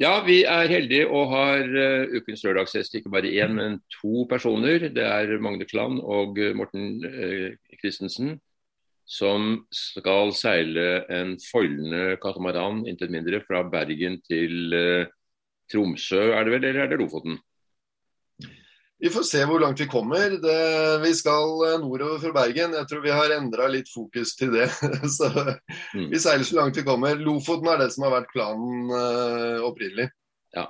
Ja, 0.00 0.14
vi 0.24 0.42
er 0.48 0.70
heldige 0.70 1.08
og 1.12 1.28
har 1.34 1.66
uh, 1.68 2.14
ukens 2.16 2.44
lørdagsgjest 2.46 2.94
ikke 2.96 3.12
bare 3.12 3.32
én, 3.36 3.52
men 3.52 3.80
to 4.00 4.24
personer. 4.30 4.88
Det 4.88 5.04
er 5.04 5.34
Magne 5.44 5.66
Klan 5.68 6.00
og 6.00 6.40
Morten 6.56 7.02
Christensen 7.80 8.38
som 9.10 9.56
skal 9.74 10.30
seile 10.38 11.02
en 11.10 11.34
foldende 11.42 12.14
katamaran, 12.22 12.84
intet 12.86 13.10
mindre, 13.10 13.42
fra 13.42 13.64
Bergen 13.66 14.20
til 14.22 14.74
uh, 14.76 15.08
Tromsø, 15.70 16.30
er 16.34 16.46
det 16.46 16.54
vel, 16.54 16.68
eller 16.68 16.84
er 16.84 16.92
det 16.92 17.00
Lofoten? 17.00 17.38
Vi 19.00 19.08
får 19.10 19.24
se 19.24 19.40
hvor 19.48 19.62
langt 19.62 19.80
vi 19.80 19.88
kommer. 19.88 20.34
Det, 20.42 20.56
vi 21.00 21.10
skal 21.16 21.62
eh, 21.66 21.76
nordover 21.80 22.20
fra 22.20 22.32
Bergen. 22.36 22.74
Jeg 22.76 22.88
tror 22.88 23.00
vi 23.04 23.14
har 23.14 23.32
endra 23.32 23.68
litt 23.72 23.88
fokus 23.88 24.34
til 24.36 24.52
det. 24.52 24.66
Så 25.16 25.30
mm. 25.32 26.10
vi 26.10 26.20
seiler 26.20 26.44
så 26.44 26.58
langt 26.58 26.76
vi 26.76 26.84
kommer. 26.84 27.16
Lofoten 27.16 27.70
er 27.72 27.80
det 27.80 27.90
som 27.94 28.04
har 28.06 28.18
vært 28.18 28.32
planen 28.34 28.92
uh, 28.92 29.64
opprinnelig. 29.64 30.10
Ja. 30.56 30.66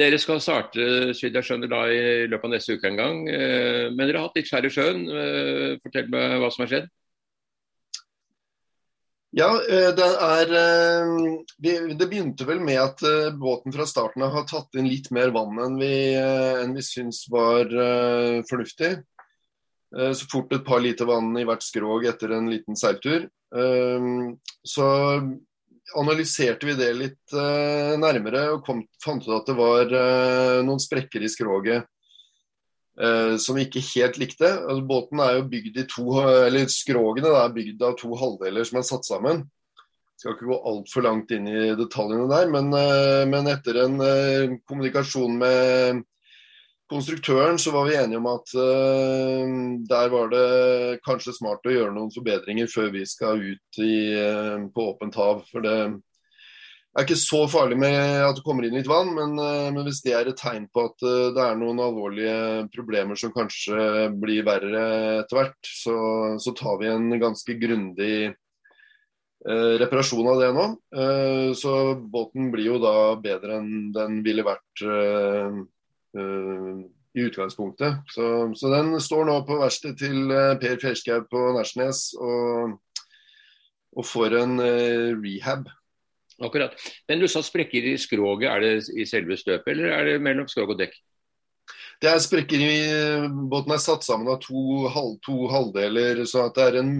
Dere 0.00 0.18
skal 0.18 0.40
starte 0.42 0.82
jeg 1.12 1.44
skjønner, 1.44 1.70
da, 1.70 1.84
i 1.92 2.26
løpet 2.30 2.48
av 2.48 2.54
neste 2.56 2.74
uke 2.74 2.90
en 2.90 2.98
gang. 2.98 3.22
Uh, 3.28 3.86
men 3.94 4.02
dere 4.02 4.18
har 4.18 4.26
hatt 4.26 4.40
litt 4.40 4.50
skjær 4.50 4.66
i 4.66 4.72
sjøen. 4.74 5.04
Fortell 5.84 6.10
meg 6.10 6.40
hva 6.42 6.50
som 6.50 6.66
har 6.66 6.74
skjedd. 6.74 6.90
Ja, 9.30 9.50
eh, 9.62 9.90
det 9.94 10.06
er 10.26 10.52
eh, 10.58 11.84
Det 11.98 12.08
begynte 12.10 12.46
vel 12.48 12.62
med 12.66 12.80
at 12.82 13.02
eh, 13.06 13.30
båten 13.30 13.74
fra 13.74 13.86
starten 13.86 14.24
av 14.26 14.32
har 14.34 14.48
tatt 14.50 14.74
inn 14.74 14.88
litt 14.90 15.10
mer 15.14 15.30
vann 15.34 15.60
enn 15.62 15.76
vi, 15.78 15.92
enn 16.18 16.74
vi 16.74 16.82
syns 16.82 17.26
var 17.30 17.70
fornuftig. 18.48 18.96
Så 19.90 20.26
fort 20.30 20.52
et 20.54 20.62
par 20.62 20.78
liter 20.82 21.06
vann 21.06 21.32
i 21.38 21.42
hvert 21.46 21.64
skrog 21.66 22.04
etter 22.06 22.30
en 22.36 22.46
liten 22.46 22.76
seiltur. 22.78 23.24
Så 24.62 24.84
analyserte 25.98 26.68
vi 26.68 26.76
det 26.78 26.90
litt 26.94 27.34
nærmere 27.34 28.44
og 28.52 28.62
kom, 28.68 28.84
fant 29.02 29.26
ut 29.26 29.34
at 29.34 29.50
det 29.50 29.56
var 29.58 29.90
noen 30.62 30.82
sprekker 30.82 31.26
i 31.26 31.32
skroget 31.32 31.90
som 33.40 33.56
vi 33.56 33.64
ikke 33.66 33.82
helt 33.94 34.18
likte. 34.20 34.48
Altså, 34.48 34.84
båten 34.86 35.22
er 35.24 35.38
jo 35.38 35.48
bygd 35.48 35.78
i 35.80 35.86
to, 35.88 36.04
eller 36.20 36.68
Skrogene 36.68 37.32
er 37.38 37.54
bygd 37.54 37.82
av 37.86 37.96
to 38.00 38.12
halvdeler 38.18 38.66
som 38.68 38.80
er 38.80 38.86
satt 38.88 39.08
sammen. 39.08 39.44
Jeg 39.80 40.22
skal 40.22 40.34
ikke 40.36 40.50
gå 40.50 40.58
altfor 40.68 41.06
langt 41.06 41.32
inn 41.32 41.48
i 41.48 41.70
detaljene 41.78 42.26
der, 42.28 42.50
men, 42.52 42.68
eh, 42.76 43.22
men 43.30 43.48
etter 43.48 43.78
en 43.86 43.96
eh, 44.04 44.58
kommunikasjon 44.68 45.38
med 45.40 46.02
konstruktøren 46.90 47.56
så 47.62 47.72
var 47.72 47.86
vi 47.88 47.96
enige 47.96 48.18
om 48.18 48.26
at 48.26 48.52
der 49.88 50.08
var 50.10 50.32
det 50.32 50.98
kanskje 51.06 51.36
smart 51.36 51.62
å 51.62 51.70
gjøre 51.70 51.94
noen 51.94 52.10
forbedringer 52.10 52.66
før 52.66 52.88
vi 52.96 53.04
skal 53.06 53.38
ut 53.38 53.78
i, 53.78 53.94
på 54.74 54.86
åpent 54.90 55.14
hav. 55.14 55.44
For 55.52 55.62
det, 55.62 55.76
det 56.90 56.98
er 56.98 57.06
ikke 57.06 57.22
så 57.22 57.44
farlig 57.46 57.76
med 57.78 58.00
at 58.26 58.34
det 58.34 58.42
kommer 58.42 58.66
inn 58.66 58.74
litt 58.74 58.88
vann, 58.90 59.12
men, 59.14 59.36
eh, 59.38 59.68
men, 59.70 59.84
hvis 59.86 60.00
det 60.02 60.10
er 60.18 60.26
et 60.26 60.40
tegn 60.40 60.64
på 60.74 60.88
at 60.88 61.04
eh, 61.06 61.28
det 61.36 61.44
er 61.44 61.60
noen 61.60 61.78
alvorlige 61.84 62.66
problemer 62.74 63.18
som 63.20 63.30
kanskje 63.30 64.08
blir 64.18 64.42
verre 64.48 64.82
etter 65.20 65.38
hvert, 65.38 65.70
så, 65.70 65.94
så 66.42 66.54
tar 66.58 66.80
vi 66.82 66.90
en 66.90 67.06
ganske 67.22 67.56
grundig 67.62 68.16
eh, 68.26 69.74
reparasjon 69.84 70.32
av 70.34 70.42
det 70.42 70.50
nå. 70.58 70.66
Så 71.62 71.78
båten 72.10 72.50
blir 72.50 72.72
jo 72.72 72.82
da 72.82 73.14
bedre 73.22 73.60
enn 73.60 73.92
den 73.94 74.20
ville 74.26 74.42
vært 74.42 74.82
i 76.10 77.22
utgangspunktet. 77.22 78.02
Så, 78.10 78.24
så, 78.58 78.70
den 78.74 78.96
står 78.98 79.30
nå 79.30 79.40
på 79.46 79.62
verkstedet 79.62 80.02
til 80.02 80.38
Per 80.58 80.80
Ferskau 80.82 81.22
på 81.30 81.50
Nærsnes 81.54 82.08
og, 82.18 82.80
og 83.94 84.10
får 84.10 84.42
en 84.42 84.58
rehab. 85.22 85.70
Akkurat. 86.40 86.74
Men 87.08 87.20
du 87.20 87.28
sa 87.28 87.42
sprekker 87.44 87.84
i 87.92 87.96
skroget. 88.00 88.48
Er 88.48 88.64
det 88.64 88.74
i 88.96 89.06
selve 89.08 89.36
støpet, 89.36 89.74
eller 89.74 89.92
er 89.92 90.06
det 90.08 90.20
mellom 90.24 90.48
skrog 90.48 90.72
og 90.72 90.80
dekk? 90.80 90.94
Det 92.00 92.08
er 92.08 92.22
sprekker 92.24 92.62
i 92.64 92.76
Båten 93.50 93.74
er 93.74 93.82
satt 93.82 94.06
sammen 94.06 94.30
av 94.32 94.40
to, 94.40 94.86
halv, 94.88 95.18
to 95.24 95.44
halvdeler, 95.52 96.22
så 96.24 96.46
at 96.48 96.56
det 96.56 96.64
er 96.70 96.78
en, 96.80 96.94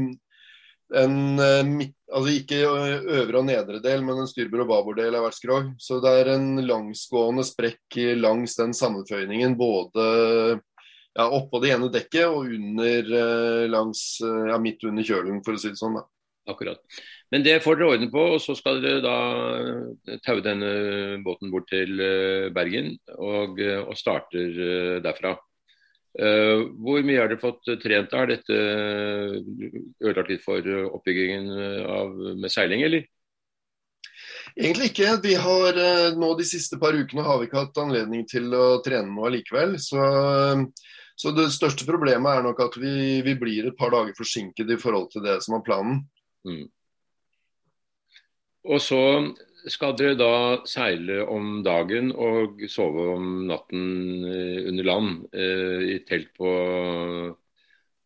en 1.01 1.17
eh, 1.41 1.87
altså 2.11 2.35
Ikke 2.37 2.61
øvre 2.67 3.41
og 3.41 3.49
nedre 3.49 3.81
del, 3.81 4.05
men 4.05 4.21
en 4.21 4.29
styrbord 4.29 4.67
og 4.67 4.73
babord-del 4.75 5.17
av 5.17 5.25
hvert 5.25 5.39
skrog. 5.39 5.73
Så 5.81 6.03
det 6.05 6.15
er 6.21 6.35
en 6.35 6.61
langsgående 6.67 7.47
sprekk 7.49 8.01
langs 8.21 8.59
den 8.61 8.77
sammenføyningen, 8.77 9.57
både 9.57 10.07
ja, 11.17 11.27
oppå 11.27 11.63
det 11.65 11.73
ene 11.73 11.89
dekket 11.91 12.29
og 12.29 12.53
under 12.53 13.13
eh, 13.25 13.67
langs, 13.73 14.05
ja, 14.21 14.61
midt 14.61 14.85
under 14.85 15.07
kjølen, 15.07 15.41
for 15.47 15.57
å 15.57 15.65
si 15.65 15.73
det 15.73 15.81
sånn. 15.81 15.97
da. 15.97 16.05
Akkurat. 16.51 16.83
Men 17.31 17.45
det 17.47 17.61
får 17.63 17.79
dere 17.79 17.93
ordne 17.95 18.09
på, 18.11 18.23
og 18.35 18.41
så 18.43 18.57
skal 18.59 18.81
dere 18.83 19.03
da 19.05 20.19
taue 20.27 20.43
denne 20.43 20.71
båten 21.23 21.53
bort 21.53 21.69
til 21.71 22.03
eh, 22.03 22.49
Bergen 22.55 22.97
og, 23.15 23.61
eh, 23.63 23.79
og 23.79 23.95
starter 23.99 24.59
eh, 24.67 24.99
derfra. 25.05 25.37
Hvor 26.11 27.05
mye 27.07 27.21
har 27.21 27.29
dere 27.31 27.39
fått 27.39 27.69
trent? 27.79 28.11
Har 28.19 28.27
dette 28.27 28.55
ødelagt 30.03 30.33
litt 30.33 30.43
for 30.43 30.67
oppbyggingen 30.99 31.53
av, 31.87 32.17
med 32.35 32.51
seiling, 32.51 32.83
eller? 32.83 33.05
Egentlig 34.59 34.89
ikke. 34.91 35.13
Vi 35.23 35.37
har 35.39 35.79
nå 36.19 36.33
De 36.41 36.49
siste 36.51 36.81
par 36.83 36.99
ukene 36.99 37.23
har 37.23 37.39
vi 37.39 37.47
ikke 37.47 37.63
hatt 37.63 37.79
anledning 37.79 38.27
til 38.27 38.51
å 38.59 38.81
trene 38.83 39.07
noe 39.07 39.31
likevel. 39.37 39.77
Så, 39.79 40.03
så, 41.15 41.31
det 41.39 41.47
største 41.55 41.87
problemet 41.87 42.41
er 42.41 42.43
nok 42.49 42.67
at 42.67 42.81
vi, 42.83 43.23
vi, 43.23 43.37
blir 43.39 43.71
et 43.71 43.79
par 43.79 43.95
dager 43.95 44.11
forsinket 44.19 44.67
i 44.67 44.81
forhold 44.83 45.13
til 45.15 45.23
det 45.29 45.39
som 45.47 45.61
var 45.61 45.67
planen. 45.71 46.03
Mm. 46.45 46.71
Og 48.65 48.81
så 48.85 49.01
skal 49.69 49.95
dere 49.99 50.17
da 50.19 50.33
seile 50.69 51.21
om 51.29 51.61
dagen 51.65 52.11
og 52.13 52.63
sove 52.73 53.07
om 53.17 53.29
natten 53.49 54.25
eh, 54.29 54.69
under 54.71 54.89
land. 54.89 55.15
Eh, 55.33 55.87
I 55.97 55.99
telt 56.09 56.33
på 56.37 56.53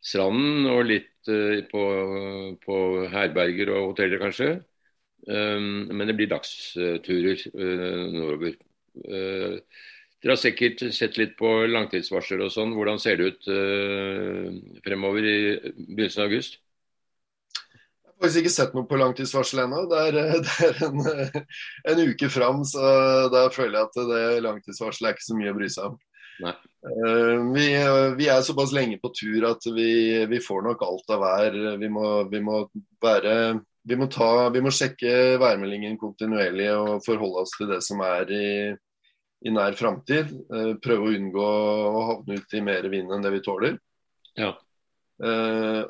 stranden 0.04 0.68
og 0.70 0.84
litt 0.88 1.30
eh, 1.32 1.62
på, 1.70 1.82
på 2.64 2.78
herberger 3.12 3.72
og 3.74 3.90
hoteller, 3.92 4.22
kanskje. 4.22 4.54
Men 5.24 6.04
det 6.04 6.12
blir 6.18 6.28
dagsturer 6.28 7.40
nordover. 8.12 8.58
Dere 8.92 10.34
har 10.34 10.36
sikkert 10.36 10.82
sett 10.92 11.16
litt 11.16 11.32
på 11.38 11.48
langtidsvarsler 11.70 12.42
og 12.44 12.52
sånn. 12.52 12.74
Hvordan 12.76 13.00
ser 13.00 13.16
det 13.16 13.30
ut 13.32 13.48
fremover 14.84 15.24
i 15.24 15.38
begynnelsen 15.64 16.26
av 16.26 16.28
august? 16.28 16.60
Faktisk 18.24 18.44
ikke 18.44 18.54
sett 18.54 18.74
noe 18.76 18.88
på 18.88 18.98
langtidsvarsel 19.00 19.64
ennå. 19.66 19.84
Det 19.90 20.00
er, 20.08 20.18
det 20.46 20.56
er 20.68 20.82
en, 20.88 21.04
en, 21.92 22.02
uke 22.08 22.30
fram, 22.32 22.64
så 22.68 22.82
da 23.32 23.46
føler 23.52 23.78
jeg 23.78 23.90
at 23.90 24.00
det 24.10 24.24
langtidsvarselet 24.44 25.10
er 25.10 25.16
ikke 25.16 25.28
så 25.28 25.38
mye 25.38 25.52
å 25.52 25.58
bry 25.58 25.70
seg 25.72 25.92
om. 25.92 26.02
Uh, 26.42 27.52
vi, 27.54 27.68
vi, 28.18 28.26
er 28.26 28.40
såpass 28.42 28.72
lenge 28.74 28.98
på 28.98 29.12
tur 29.14 29.44
at 29.46 29.62
vi, 29.70 30.24
vi 30.26 30.40
får 30.42 30.64
nok 30.66 30.82
alt 30.86 31.14
av 31.14 31.22
vær. 31.22 31.60
Vi 31.80 31.92
må, 31.92 32.08
vi 32.32 32.40
må, 32.44 32.64
være, 33.04 33.36
vi 33.86 34.00
må, 34.00 34.08
ta, 34.12 34.48
vi 34.54 34.64
må 34.64 34.72
sjekke 34.74 35.36
værmeldingen 35.42 36.00
kontinuerlig 36.00 36.72
og 36.74 37.04
forholde 37.06 37.44
oss 37.44 37.54
til 37.58 37.70
det 37.70 37.80
som 37.86 38.02
er 38.06 38.34
i, 38.34 38.48
i 39.44 39.54
nær 39.54 39.76
framtid. 39.78 40.32
Prøve 40.82 41.06
å 41.06 41.14
unngå 41.14 41.48
å 42.00 42.04
havne 42.10 42.40
ut 42.40 42.56
i 42.56 42.64
mer 42.64 42.90
vind 42.92 43.14
enn 43.14 43.24
det 43.24 43.36
vi 43.36 43.44
tåler. 43.44 43.78
Ja. 44.34 44.56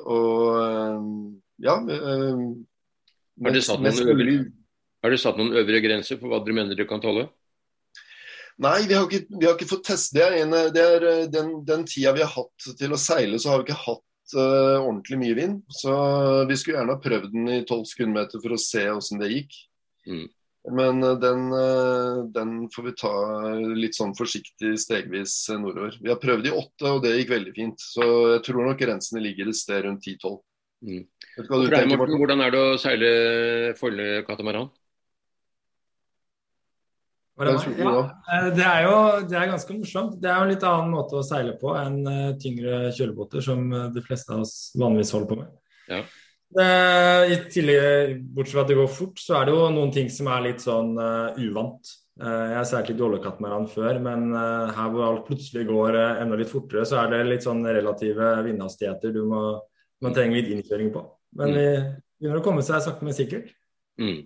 Og 0.05 1.41
ja. 1.63 1.79
øh, 1.79 2.45
har 3.43 3.55
du 3.55 3.61
satt 3.63 3.81
noen, 3.83 4.11
øvre, 4.11 4.35
har 5.03 5.11
dere 5.11 5.21
satt 5.21 5.39
noen 5.39 5.57
øvre 5.59 5.81
grenser 5.83 6.19
for 6.21 6.31
hva 6.31 6.39
dere 6.43 6.55
mener 6.55 6.77
dere 6.77 6.87
kan 6.89 7.03
tåle? 7.03 7.27
Nei, 8.63 8.85
vi 8.87 8.95
har 8.95 9.03
ikke, 9.03 9.25
vi 9.27 9.47
har 9.47 9.57
ikke 9.57 9.67
fått 9.67 9.89
teste 9.89 10.15
det. 10.15 10.27
En, 10.39 10.55
det 10.73 10.83
er 10.83 11.05
eh, 11.09 11.25
den, 11.31 11.57
den, 11.67 11.83
tida 11.89 12.13
vi 12.15 12.23
har 12.23 12.31
hatt 12.31 12.69
til 12.79 12.95
å 12.95 12.99
seile, 12.99 13.39
så 13.41 13.51
har 13.51 13.59
vi 13.61 13.67
ikke 13.67 13.81
hatt 13.81 14.35
uh, 14.37 14.79
ordentlig 14.79 15.19
mye 15.19 15.35
vind. 15.35 15.59
Så 15.81 15.91
vi 16.47 16.55
skulle 16.59 16.79
gjerne 16.79 16.95
ha 16.95 17.03
prøvd 17.03 17.35
den 17.35 17.51
i 17.51 17.59
12 17.65 17.83
sekundmeter 17.91 18.43
for 18.43 18.55
å 18.55 18.61
se 18.61 18.85
åssen 18.93 19.19
det 19.19 19.33
gikk. 19.33 19.59
Mm. 20.07 20.23
Men 20.79 21.03
uh, 21.03 21.11
den, 21.19 21.43
uh, 21.51 22.23
den, 22.37 22.55
får 22.71 22.87
vi 22.87 22.95
ta 23.03 23.13
litt 23.75 23.99
sånn 23.99 24.15
forsiktig 24.15 24.77
stegvis 24.79 25.35
nordover. 25.59 25.99
Vi 25.99 26.13
har 26.13 26.21
prøvd 26.23 26.47
i 26.47 26.55
åtte, 26.55 26.93
og 26.95 27.03
det 27.03 27.17
gikk 27.17 27.35
veldig 27.35 27.55
fint. 27.59 27.87
Så 27.91 28.07
jeg 28.37 28.45
tror 28.47 28.63
nok 28.69 28.79
grensene 28.79 29.25
ligger 29.25 29.51
et 29.51 29.59
sted 29.59 29.83
rundt 29.83 30.07
10-12. 30.07 30.39
Mm. 30.85 31.05
Deg, 31.35 31.87
Morten, 31.89 32.17
hvordan 32.19 32.41
er 32.45 32.51
det 32.53 32.59
å 32.61 32.75
seile 32.79 33.13
Folle 33.79 34.21
katamaran? 34.27 34.69
Ja, 37.35 37.51
eh, 38.31 38.45
det 38.55 38.63
er 38.63 38.85
jo 38.85 38.99
det 39.27 39.35
er 39.35 39.49
ganske 39.51 39.75
morsomt. 39.75 40.19
Det 40.23 40.29
er 40.31 40.37
jo 40.37 40.45
en 40.45 40.53
litt 40.53 40.63
annen 40.63 40.93
måte 40.93 41.17
å 41.19 41.25
seile 41.25 41.57
på 41.59 41.73
enn 41.75 41.97
eh, 42.07 42.37
tyngre 42.39 42.93
kjølebåter, 42.95 43.43
som 43.43 43.65
eh, 43.73 43.89
de 43.91 44.03
fleste 44.05 44.31
av 44.31 44.45
oss 44.45 44.71
vanligvis 44.79 45.11
holder 45.17 45.31
på 45.33 45.39
med. 45.41 45.49
Ja. 45.91 46.05
I 46.55 47.35
tillegg, 47.51 48.21
Bortsett 48.31 48.55
fra 48.55 48.61
at 48.63 48.69
det 48.69 48.77
går 48.77 48.87
fort, 48.87 49.19
så 49.19 49.35
er 49.35 49.49
det 49.49 49.55
jo 49.57 49.65
noen 49.75 49.91
ting 49.91 50.07
som 50.13 50.29
er 50.31 50.45
litt 50.45 50.61
sånn 50.63 50.93
uh, 50.95 51.35
uvant. 51.35 51.89
Uh, 52.21 52.45
jeg 52.53 52.55
har 52.55 52.67
seilt 52.69 52.91
litt 52.93 53.01
oljekatamaran 53.03 53.65
før, 53.67 53.99
men 54.05 54.29
uh, 54.31 54.71
her 54.71 54.93
hvor 54.93 55.03
alt 55.09 55.25
plutselig 55.27 55.65
går 55.67 55.97
enda 56.21 56.37
litt 56.39 56.53
fortere, 56.53 56.85
så 56.87 57.01
er 57.01 57.11
det 57.11 57.19
litt 57.27 57.43
sånn 57.43 57.65
relative 57.65 58.29
vindhastigheter 58.45 59.11
du 59.17 59.25
må 59.33 59.41
man 60.03 60.15
trenger 60.15 60.39
litt 60.39 60.51
innkjøring 60.53 60.91
på. 60.93 61.03
Men 61.39 61.51
mm. 61.51 61.57
vi 61.57 61.67
begynner 62.19 62.41
å 62.41 62.45
komme 62.45 62.63
seg 62.65 62.83
sakte, 62.83 63.05
men 63.05 63.15
sikkert. 63.15 63.51
Mm. 64.01 64.23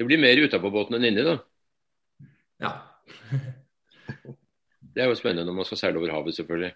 Det 0.00 0.06
blir 0.08 0.20
mer 0.20 0.40
utapå 0.40 0.70
båten 0.72 0.96
enn 0.96 1.10
inni, 1.10 1.24
da? 1.26 1.36
Ja. 2.60 2.70
det 4.94 5.02
er 5.04 5.10
jo 5.10 5.18
spennende 5.18 5.48
når 5.48 5.60
man 5.60 5.68
skal 5.68 5.82
seile 5.82 6.00
over 6.00 6.14
havet, 6.14 6.36
selvfølgelig. 6.38 6.72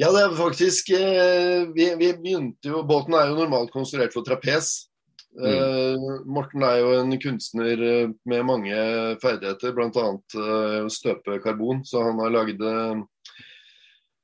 Ja, 0.00 0.08
det 0.14 0.22
er 0.22 0.32
faktisk 0.34 0.88
eh, 0.96 1.68
vi, 1.76 1.90
vi, 2.00 2.08
begynte 2.16 2.70
jo 2.70 2.80
Båten 2.88 3.14
er 3.14 3.28
jo 3.28 3.36
normalt 3.42 3.70
konstruert 3.74 4.14
for 4.14 4.26
trapes. 4.26 4.88
Mm. 5.32 5.48
Uh, 5.48 6.16
Morten 6.28 6.64
er 6.66 6.78
jo 6.82 6.88
en 6.98 7.12
kunstner 7.20 7.80
med 8.28 8.42
mange 8.44 8.74
ferdigheter, 9.22 9.72
bl.a. 9.72 10.08
Uh, 10.36 10.88
støpe 10.92 11.38
karbon. 11.44 11.80
Så 11.88 12.02
han 12.04 12.20
har 12.20 12.34
lagd 12.34 12.60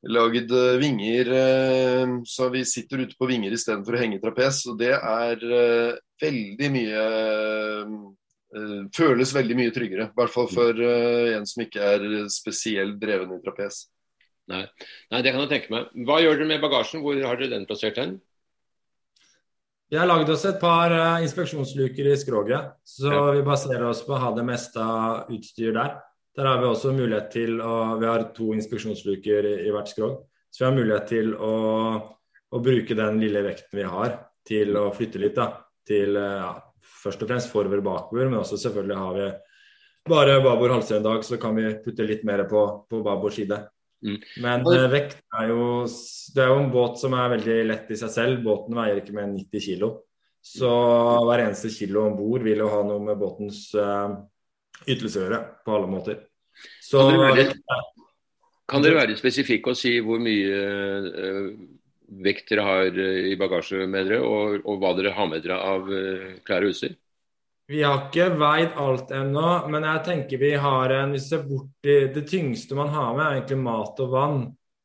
lagd 0.06 0.52
eh, 0.52 0.78
vinger 0.78 1.32
eh, 1.32 2.12
så 2.24 2.48
vi 2.48 2.64
sitter 2.64 3.02
ute 3.02 3.18
på 3.18 3.26
vinger 3.26 3.54
istedenfor 3.54 3.96
å 3.96 4.00
henge 4.02 4.18
i 4.18 4.22
trapes. 4.22 4.62
Og 4.70 4.78
det 4.78 4.94
er 4.94 5.42
eh, 5.42 5.98
veldig 6.22 6.72
mye 6.76 7.04
Føles 8.96 9.28
veldig 9.36 9.54
mye 9.58 9.72
tryggere. 9.76 10.06
I 10.08 10.16
hvert 10.16 10.32
fall 10.32 10.46
for 10.48 10.78
en 10.80 11.42
som 11.44 11.60
ikke 11.66 11.82
er 11.84 12.04
spesielt 12.32 12.94
dreven 12.96 13.34
i 13.34 13.42
trapes. 13.44 13.82
Nei. 14.48 14.62
Nei, 15.12 15.20
det 15.20 15.34
kan 15.34 15.42
jeg 15.42 15.50
tenke 15.50 15.74
meg. 15.74 15.90
Hva 16.08 16.16
gjør 16.22 16.38
dere 16.38 16.48
med 16.48 16.62
bagasjen? 16.62 17.02
Hvor 17.04 17.20
har 17.20 17.36
dere 17.36 17.52
den 17.52 17.66
plassert 17.68 18.00
hen? 18.00 18.14
Vi 19.92 20.00
har 20.00 20.08
lagd 20.08 20.32
oss 20.32 20.46
et 20.48 20.56
par 20.62 20.96
inspeksjonsluker 21.20 22.08
i 22.08 22.16
skroget, 22.16 22.72
så 22.88 23.12
ja. 23.12 23.20
vi 23.36 23.44
baserer 23.44 23.84
oss 23.90 24.00
på 24.08 24.16
å 24.16 24.22
ha 24.24 24.32
det 24.40 24.48
meste 24.48 24.80
av 24.80 25.28
utstyr 25.36 25.76
der. 25.76 25.98
Der 26.38 26.46
har 26.46 26.60
vi 26.62 26.68
også 26.68 26.92
mulighet 26.94 27.32
til 27.34 27.58
å 27.58 27.98
Vi 27.98 28.06
har 28.06 28.28
to 28.36 28.52
inspeksjonsluker 28.54 29.48
i, 29.56 29.72
hvert 29.74 29.90
skrog. 29.90 30.20
Så 30.54 30.62
vi 30.62 30.68
har 30.68 30.76
mulighet 30.76 31.10
til 31.10 31.32
å, 31.34 31.54
å, 32.54 32.60
bruke 32.62 32.94
den 32.94 33.18
lille 33.18 33.42
vekten 33.42 33.80
vi 33.80 33.86
har, 33.90 34.14
til 34.46 34.78
å 34.78 34.88
flytte 34.94 35.18
litt. 35.18 35.34
da, 35.34 35.50
til 35.88 36.14
ja, 36.14 36.54
Først 36.98 37.22
og 37.22 37.30
fremst 37.30 37.50
forover 37.50 37.82
bakover, 37.84 38.30
men 38.30 38.40
også 38.40 38.56
selvfølgelig 38.58 39.00
har 39.02 39.16
vi 39.18 39.26
bare 40.08 40.38
babord 40.40 40.86
dag, 41.04 41.24
så 41.26 41.36
kan 41.42 41.58
vi 41.58 41.74
putte 41.84 42.06
litt 42.06 42.24
mer 42.24 42.44
på, 42.48 42.62
på 42.88 43.02
babord 43.04 43.34
side. 43.34 43.58
Mm. 44.06 44.16
Men 44.42 44.66
eh, 44.70 44.86
vekt 44.92 45.18
er 45.34 45.50
jo 45.50 45.82
Det 45.84 46.42
er 46.44 46.52
jo 46.52 46.58
en 46.62 46.70
båt 46.70 47.00
som 47.00 47.16
er 47.18 47.32
veldig 47.34 47.56
lett 47.66 47.90
i 47.90 47.98
seg 47.98 48.14
selv. 48.14 48.42
Båten 48.46 48.78
veier 48.78 49.02
ikke 49.02 49.14
mer 49.16 49.26
enn 49.26 49.36
90 49.36 49.64
kg. 49.66 49.90
Så 50.38 50.70
hver 51.26 51.42
eneste 51.48 51.70
kilo 51.74 52.06
om 52.06 52.16
bord 52.16 52.46
vil 52.46 52.62
jo 52.62 52.70
ha 52.70 52.82
noe 52.86 53.02
med 53.04 53.18
båtens 53.18 53.66
uh, 53.74 54.14
ytelse 54.86 55.42
på 55.64 55.74
alle 55.74 55.90
måter. 55.90 56.20
Så, 56.82 57.00
kan, 57.00 57.18
dere 57.18 57.34
være, 57.34 57.80
kan 58.68 58.84
dere 58.84 59.00
være 59.00 59.18
spesifikke 59.18 59.72
og 59.72 59.78
si 59.78 59.98
hvor 60.04 60.20
mye 60.22 60.62
uh, 61.08 61.50
vekt 62.24 62.52
dere 62.52 62.64
har 62.66 62.88
uh, 62.96 63.18
i 63.30 63.36
bagasje 63.38 63.86
med 63.86 64.08
dere, 64.08 64.22
og, 64.24 64.58
og, 64.64 64.80
hva 64.80 64.94
dere 64.98 65.14
har 65.16 65.28
med 65.30 65.44
dere 65.44 65.60
av 65.62 65.90
uh, 65.90 66.32
klær 66.46 66.66
og 66.66 66.74
utstyr? 66.74 66.96
Vi 67.68 67.82
har 67.84 68.06
ikke 68.06 68.30
veid 68.40 68.78
alt 68.80 69.10
ennå, 69.12 69.48
men 69.68 69.84
jeg 69.84 70.04
tenker 70.06 70.40
vi 70.40 70.54
har 70.56 70.94
en 71.02 71.10
Hvis 71.12 71.26
du 71.26 71.34
ser 71.34 71.42
bort 71.44 71.90
i 71.90 71.98
det 72.14 72.24
tyngste 72.30 72.78
man 72.78 72.88
har 72.94 73.12
med, 73.12 73.26
er 73.26 73.36
egentlig 73.36 73.58
mat 73.60 74.00
og 74.00 74.14
vann. 74.14 74.38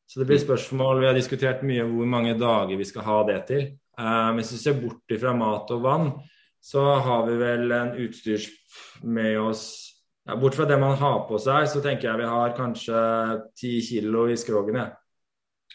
Så 0.04 0.20
det 0.20 0.26
blir 0.28 0.36
mm. 0.36 0.44
spørsmål 0.44 1.00
Vi 1.00 1.06
har 1.08 1.16
diskutert 1.16 1.64
mye 1.64 1.86
hvor 1.88 2.10
mange 2.12 2.34
dager 2.36 2.76
vi 2.76 2.84
skal 2.84 3.06
ha 3.08 3.22
det 3.30 3.38
til. 3.48 3.64
Uh, 3.96 4.34
hvis 4.36 4.52
vi 4.52 4.60
ser 4.60 4.76
bort 4.82 5.16
fra 5.20 5.32
mat 5.38 5.72
og 5.72 5.80
vann, 5.86 6.12
så 6.64 6.82
har 7.06 7.24
vi 7.28 7.38
vel 7.40 7.72
en 7.72 7.96
utstyrs 8.04 8.50
med 9.02 9.40
oss 9.40 9.64
ja, 10.24 10.36
Bort 10.40 10.56
fra 10.56 10.64
det 10.64 10.78
man 10.80 10.96
har 10.96 11.24
på 11.28 11.36
seg, 11.42 11.66
så 11.68 11.82
tenker 11.84 12.08
jeg 12.08 12.22
vi 12.22 12.28
har 12.30 12.54
kanskje 12.56 13.00
ti 13.60 13.74
kilo 13.84 14.24
i 14.32 14.38
skrogen. 14.40 14.78
Ja. 14.80 14.86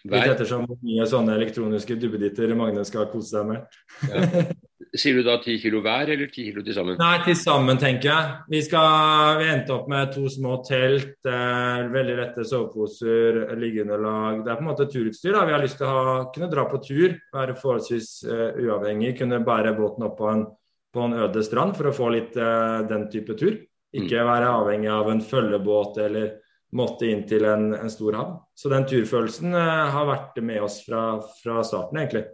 Litt 0.08 0.32
ettersom 0.32 0.64
hvor 0.66 0.80
mye 0.86 1.06
sånne 1.10 1.36
elektroniske 1.36 1.98
duppeditter 2.00 2.56
Magne 2.58 2.86
skal 2.88 3.10
kose 3.12 3.36
seg 3.36 3.50
med. 3.52 3.80
Ja. 4.10 4.48
Sier 4.98 5.20
du 5.20 5.22
da 5.22 5.36
ti 5.38 5.54
kilo 5.62 5.84
hver, 5.86 6.10
eller 6.10 6.32
ti 6.34 6.48
kilo 6.48 6.64
til 6.66 6.74
sammen? 6.74 6.96
Nei, 6.98 7.20
til 7.22 7.36
sammen, 7.38 7.78
tenker 7.78 8.10
jeg. 8.10 8.30
Vi, 8.50 8.62
skal, 8.66 9.38
vi 9.38 9.50
endte 9.52 9.76
opp 9.76 9.90
med 9.92 10.10
to 10.16 10.24
små 10.34 10.56
telt, 10.66 11.20
eh, 11.30 11.84
veldig 11.94 12.16
lette 12.18 12.46
soveposer, 12.48 13.38
liggeunderlag. 13.60 14.42
Det 14.46 14.50
er 14.50 14.58
på 14.58 14.66
en 14.66 14.70
måte 14.72 14.88
turutstyr. 14.90 15.36
da. 15.36 15.44
Vi 15.46 15.54
har 15.54 15.62
lyst 15.62 15.78
til 15.78 15.86
å 15.86 15.94
ha, 15.94 16.16
kunne 16.34 16.50
dra 16.50 16.66
på 16.72 16.82
tur, 16.82 17.14
være 17.36 17.58
forholdsvis 17.60 18.10
eh, 18.26 18.64
uavhengig. 18.66 19.14
Kunne 19.20 19.44
bære 19.46 19.76
båten 19.78 20.08
opp 20.10 20.18
på 20.24 20.32
en, 20.32 20.48
på 20.94 21.06
en 21.06 21.18
øde 21.22 21.44
strand 21.46 21.76
for 21.78 21.90
å 21.90 21.96
få 21.96 22.12
litt 22.14 22.38
uh, 22.40 22.86
den 22.90 23.08
type 23.14 23.36
tur. 23.40 23.58
Ikke 23.96 24.26
være 24.26 24.50
avhengig 24.54 24.90
av 24.94 25.10
en 25.10 25.22
følgebåt 25.26 25.98
eller 26.04 26.36
måtte 26.78 27.08
inn 27.10 27.24
til 27.30 27.46
en, 27.50 27.72
en 27.74 27.90
stor 27.90 28.18
havn. 28.20 28.36
Så 28.58 28.70
den 28.74 28.86
turfølelsen 28.90 29.56
uh, 29.56 29.88
har 29.94 30.10
vært 30.10 30.38
med 30.46 30.62
oss 30.66 30.82
fra, 30.86 31.04
fra, 31.42 31.64
starten, 31.66 32.02
egentlig. 32.02 32.26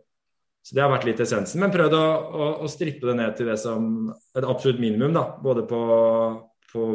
Så 0.66 0.75
det 0.75 0.84
har 0.84 0.92
vært 0.92 1.06
litt 1.07 1.22
essensen. 1.22 1.62
Men 1.62 1.74
prøvd 1.74 1.96
å, 1.96 2.04
å, 2.04 2.50
å, 2.66 2.72
strippe 2.72 3.07
det 3.12 3.19
ned 3.19 3.38
til 3.38 3.52
det 3.52 3.60
som 3.62 4.10
et 4.10 4.44
absolutt 4.44 4.81
minimum, 4.81 5.13
da. 5.16 5.28
Både 5.44 5.63
på, 5.69 5.81
på 6.72 6.86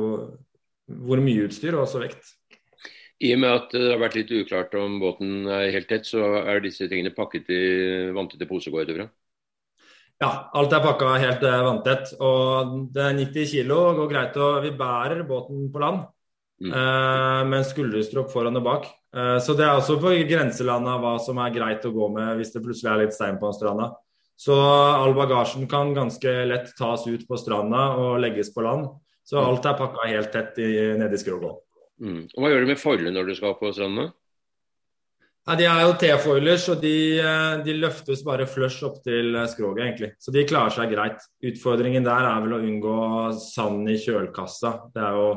hvor 1.07 1.23
mye 1.23 1.47
utstyr 1.47 1.77
og 1.77 1.87
også 1.87 2.03
vekt. 2.03 2.35
I 3.21 3.35
og 3.37 3.43
med 3.43 3.53
at 3.53 3.73
det 3.77 3.89
har 3.93 4.01
vært 4.01 4.17
litt 4.17 4.31
uklart 4.33 4.75
om 4.81 4.97
båten 5.01 5.45
er 5.53 5.71
helt 5.75 5.91
tett, 5.93 6.09
så 6.09 6.41
er 6.41 6.63
disse 6.65 6.89
tingene 6.89 7.13
pakket 7.13 7.51
i 7.53 7.65
vanntette 8.17 8.49
posegårder 8.49 8.97
går 8.97 9.03
fra? 9.03 9.09
Ja, 10.21 10.51
alt 10.53 10.75
er 10.77 10.83
pakka 10.85 11.15
helt 11.23 11.45
uh, 11.47 11.59
vanntett. 11.65 12.13
Og 12.21 12.75
det 12.93 13.05
er 13.07 13.17
90 13.17 13.53
kg 13.55 13.71
går 13.97 14.11
greit. 14.11 14.37
Og 14.37 14.61
vi 14.67 14.73
bærer 14.77 15.23
båten 15.29 15.71
på 15.73 15.81
land 15.81 16.03
mm. 16.61 16.69
uh, 16.75 17.41
med 17.49 17.63
en 17.63 17.69
skulderstrokk 17.69 18.29
foran 18.33 18.61
og 18.61 18.67
bak. 18.67 18.91
Uh, 19.17 19.39
så 19.41 19.57
det 19.57 19.65
er 19.65 19.73
også 19.79 19.97
på 20.03 20.13
grenselandet 20.29 21.01
hva 21.01 21.15
som 21.25 21.41
er 21.41 21.55
greit 21.57 21.89
å 21.89 21.95
gå 21.95 22.11
med 22.13 22.37
hvis 22.39 22.53
det 22.53 22.65
plutselig 22.67 22.93
er 22.93 23.03
litt 23.07 23.17
stein 23.17 23.41
på 23.41 23.53
stranda. 23.57 23.95
Så 24.41 24.57
all 24.57 25.13
bagasjen 25.17 25.67
kan 25.69 25.91
ganske 25.97 26.31
lett 26.49 26.71
tas 26.77 27.03
ut 27.09 27.27
på 27.29 27.37
stranda 27.41 27.91
og 28.01 28.21
legges 28.23 28.53
på 28.55 28.65
land. 28.65 28.87
Så 29.25 29.41
mm. 29.41 29.45
alt 29.45 29.67
er 29.69 29.81
pakka 29.81 30.07
helt 30.09 30.33
tett 30.37 30.61
i, 30.61 30.71
nede 31.01 31.17
i 31.17 31.21
skroget. 31.21 31.65
Mm. 32.01 32.23
Og 32.29 32.45
Hva 32.45 32.53
gjør 32.53 32.65
du 32.65 32.71
med 32.71 32.81
foilene 32.81 33.17
når 33.17 33.33
du 33.33 33.39
skal 33.41 33.57
på 33.57 33.73
stranda? 33.73 34.11
Ja, 35.49 35.57
De 35.57 35.65
er 35.65 35.81
jo 35.87 35.95
T-foilers, 35.99 36.67
og 36.69 36.83
de, 36.83 36.97
eh, 37.19 37.63
de, 37.65 37.77
løftes 37.81 38.21
bare 38.27 38.47
flush 38.47 38.85
opp 38.85 38.99
til 39.05 39.35
eh, 39.35 39.49
skroget, 39.49 39.85
egentlig. 39.87 40.11
Så 40.21 40.35
de 40.35 40.45
klarer 40.47 40.75
seg 40.75 40.93
greit. 40.93 41.25
Utfordringen 41.49 42.05
der 42.05 42.29
er 42.29 42.45
vel 42.45 42.59
å 42.59 42.61
unngå 42.61 42.99
sand 43.41 43.89
i 43.89 43.97
kjølkassa. 43.99 44.75
Er 45.01 45.17
jo, 45.17 45.31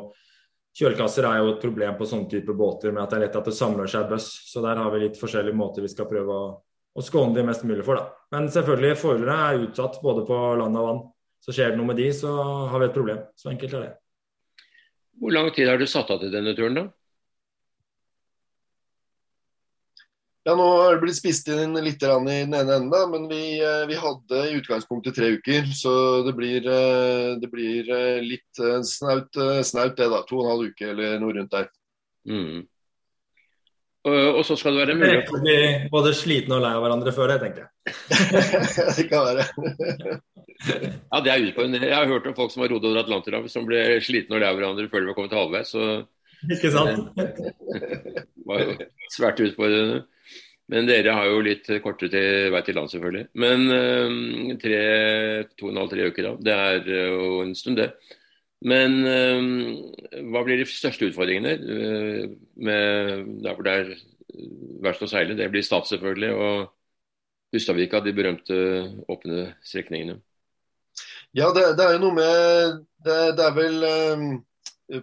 kjølkasser 0.75 1.29
er 1.29 1.39
jo 1.39 1.53
et 1.53 1.63
problem 1.63 1.95
på 1.97 2.09
sånne 2.09 2.29
type 2.29 2.55
båter 2.57 2.91
med 2.91 3.05
at 3.05 3.13
det 3.15 3.19
er 3.21 3.25
lett 3.27 3.39
at 3.39 3.47
det 3.47 3.55
samler 3.57 3.89
seg 3.89 4.11
bøss. 4.11 4.27
Så 4.51 4.61
der 4.65 4.81
har 4.81 4.91
vi 4.91 5.05
litt 5.05 5.19
forskjellige 5.21 5.57
måter 5.57 5.85
vi 5.85 5.93
skal 5.93 6.09
prøve 6.11 6.35
å, 6.35 6.45
å 6.93 7.05
skåne 7.05 7.37
de 7.39 7.47
mest 7.47 7.63
mulig 7.63 7.87
for. 7.87 8.01
da. 8.01 8.27
Men 8.35 8.51
selvfølgelig, 8.51 8.99
foilere 8.99 9.39
er 9.47 9.67
utsatt 9.69 10.01
både 10.03 10.27
på 10.27 10.41
land 10.59 10.81
og 10.81 10.89
vann. 10.89 11.05
Så 11.43 11.55
skjer 11.55 11.73
det 11.73 11.79
noe 11.79 11.89
med 11.89 11.97
de, 11.99 12.11
så 12.15 12.31
har 12.71 12.79
vi 12.79 12.91
et 12.91 12.95
problem. 12.95 13.23
Så 13.39 13.49
enkelt 13.51 13.79
er 13.79 13.87
det. 13.87 13.93
Hvor 15.23 15.31
lang 15.31 15.49
tid 15.55 15.71
har 15.71 15.79
du 15.79 15.87
satt 15.87 16.11
av 16.11 16.19
til 16.19 16.31
denne 16.33 16.53
turen, 16.57 16.75
da? 16.75 16.91
Ja, 20.43 20.55
Nå 20.59 20.63
har 20.67 20.97
det 20.97 21.03
blitt 21.05 21.15
spist 21.15 21.47
inn 21.47 21.77
litt 21.79 22.03
i 22.03 22.09
den 22.09 22.27
ene 22.27 22.59
enden, 22.59 22.89
men 23.13 23.29
vi, 23.29 23.61
eh, 23.63 23.85
vi, 23.87 23.95
hadde 23.95 24.41
i 24.49 24.57
utgangspunktet 24.57 25.15
tre 25.15 25.29
uker. 25.37 25.69
Så 25.71 25.93
det 26.27 26.33
blir, 26.35 26.67
eh, 26.67 27.29
det 27.39 27.47
blir 27.51 27.87
eh, 27.87 28.19
litt 28.19 28.59
snaut, 28.83 29.31
snaut, 29.63 29.95
det, 29.95 30.09
da. 30.11 30.19
To 30.27 30.41
og 30.41 30.43
en 30.43 30.51
halv 30.51 30.73
uke 30.73 30.89
eller 30.91 31.15
noe 31.23 31.37
rundt 31.37 31.55
der. 31.55 31.71
Mm. 32.27 32.65
Og, 34.03 34.19
og, 34.35 34.41
så 34.43 34.57
skal 34.59 34.75
det 34.75 34.83
være 34.83 34.97
mulig 34.99 35.21
å 35.21 35.39
bli 35.39 35.57
både 35.91 36.11
slitne 36.17 36.57
og 36.57 36.65
lei 36.65 36.73
av 36.75 36.83
hverandre 36.83 37.13
før 37.15 37.31
det, 37.31 37.37
tenker 37.39 37.63
jeg. 37.63 37.71
det 38.97 39.05
kan 39.07 39.29
være. 39.29 39.45
ja, 41.13 41.21
det 41.23 41.31
er 41.31 41.45
utfordrende. 41.45 41.85
Jeg 41.87 41.95
har 41.95 42.11
hørt 42.11 42.27
om 42.27 42.35
folk 42.35 42.51
som 42.51 42.65
har 42.65 42.73
rodd 42.75 42.89
over 42.89 42.99
Atlanterhavet 42.99 43.53
som 43.53 43.63
ble 43.69 44.01
slitne 44.03 44.35
og 44.35 44.43
lei 44.43 44.49
av 44.51 44.59
hverandre 44.59 44.91
før 44.91 45.05
de 45.05 45.13
var 45.13 45.17
kommet 45.21 45.37
halvveis. 45.39 45.71
Så 45.71 46.51
Ikke 46.51 46.73
sant? 46.75 47.15
det 47.15 48.27
var 48.43 48.65
jo 48.65 48.75
svært 49.15 49.39
utfordrende. 49.47 50.03
Men 50.73 50.87
dere 50.89 51.13
har 51.13 51.29
jo 51.29 51.41
litt 51.45 51.67
kortere 51.83 52.09
til 52.09 52.49
vei 52.53 52.61
til 52.65 52.77
land, 52.79 52.89
selvfølgelig. 52.89 53.27
Men 53.37 53.65
uh, 53.69 54.53
tre, 54.61 54.79
to 55.53 55.67
og 55.67 55.73
en 55.73 55.81
halv, 55.83 55.91
tre 55.91 56.07
uker, 56.09 56.25
da. 56.25 56.31
Det 56.47 56.55
er 56.55 56.87
uh, 56.87 57.09
jo 57.13 57.41
en 57.43 57.53
stund, 57.57 57.77
det. 57.77 57.91
Men 58.65 58.95
uh, 59.05 60.23
hva 60.33 60.41
blir 60.47 60.63
de 60.63 60.65
største 60.69 61.11
utfordringene 61.11 61.53
med 62.55 63.29
der 63.43 63.53
hvor 63.53 63.67
det 63.67 63.75
er 63.83 63.91
verst 64.87 65.05
å 65.05 65.11
seile? 65.11 65.37
Det 65.37 65.51
blir 65.53 65.65
Stad, 65.65 65.85
selvfølgelig, 65.91 66.31
og 66.33 66.73
Hustadvika, 67.53 68.01
de 68.01 68.15
berømte 68.17 68.57
åpne 69.13 69.51
strekningene. 69.61 70.17
Ja, 71.37 71.51
det, 71.53 71.67
det, 71.77 71.85
er 71.85 71.95
jo 71.95 72.01
noe 72.07 72.17
med 72.17 72.81
Det, 73.05 73.19
det 73.37 73.45
er 73.45 73.53
vel 73.57 73.77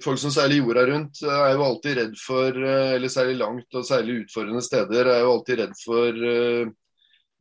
folk 0.02 0.20
som 0.20 0.32
seiler 0.32 0.60
jorda 0.60 0.84
rundt, 0.86 1.22
er 1.24 1.54
jo 1.54 1.64
alltid 1.64 1.98
redd 1.98 2.16
for 2.20 2.54
eh, 2.54 2.94
Eller 2.96 3.12
særlig 3.12 3.38
langt 3.40 3.76
og 3.78 3.86
særlig 3.86 4.24
utfordrende 4.24 4.62
steder, 4.64 5.08
er 5.08 5.22
jo 5.24 5.34
alltid 5.34 5.62
redd 5.62 5.76
for 5.80 6.24
uh, 6.24 6.72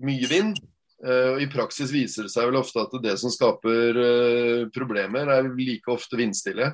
mye 0.07 0.29
vind. 0.31 0.61
Uh, 1.03 1.35
og 1.35 1.41
I 1.43 1.49
praksis 1.51 1.91
viser 1.95 2.27
det 2.27 2.33
seg 2.33 2.49
vel 2.49 2.59
ofte 2.59 2.83
at 2.83 2.95
det 3.03 3.15
som 3.19 3.33
skaper 3.33 3.99
uh, 3.99 4.69
problemer, 4.75 5.31
er 5.31 5.51
like 5.57 5.91
ofte 5.91 6.19
vindstille. 6.19 6.73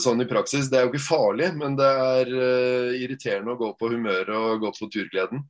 sånn 0.00 0.22
i 0.22 0.24
praksis. 0.24 0.70
Det 0.72 0.78
er 0.78 0.86
jo 0.86 0.88
ikke 0.88 1.04
farlig, 1.04 1.50
men 1.52 1.74
det 1.76 1.84
er 1.84 2.30
irriterende 2.96 3.52
å 3.52 3.58
gå 3.60 3.66
på 3.76 3.90
humøret 3.92 4.30
og 4.32 4.62
gå 4.62 4.70
på 4.72 4.88
turgleden. 4.88 5.42